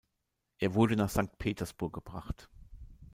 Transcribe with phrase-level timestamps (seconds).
[0.57, 2.49] Er wurde nach Sankt Petersburg gebracht.